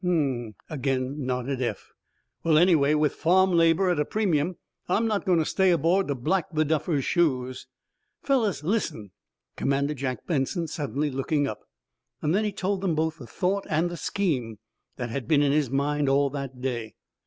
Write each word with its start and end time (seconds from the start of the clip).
"Hum" 0.03 0.55
again 0.67 1.27
nodded 1.27 1.61
Eph. 1.61 1.93
"Well, 2.43 2.57
anyway, 2.57 2.95
with 2.95 3.13
farm 3.13 3.51
labor 3.51 3.87
at 3.91 3.99
a 3.99 4.03
premium, 4.05 4.57
I'm 4.89 5.05
not 5.05 5.27
going 5.27 5.37
to 5.37 5.45
stay 5.45 5.69
aboard 5.69 6.07
to 6.07 6.15
black 6.15 6.45
the 6.51 6.65
duffer's 6.65 7.05
shoes." 7.05 7.67
"Fellows, 8.23 8.63
listen!" 8.63 9.11
commanded 9.55 9.97
Jack 9.97 10.25
Benson, 10.25 10.65
suddenly 10.65 11.11
looking 11.11 11.45
up. 11.47 11.59
Then 12.19 12.43
he 12.43 12.51
told 12.51 12.81
them 12.81 12.95
both 12.95 13.19
the 13.19 13.27
thought 13.27 13.67
and 13.69 13.91
the 13.91 13.95
scheme 13.95 14.57
that 14.95 15.11
had 15.11 15.27
been 15.27 15.43
in 15.43 15.51
his 15.51 15.69
mind 15.69 16.09
all 16.09 16.31
that 16.31 16.61
day. 16.61 16.95